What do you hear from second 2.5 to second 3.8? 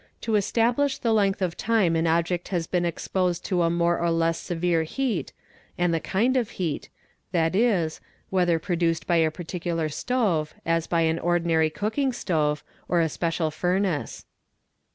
been exposed to a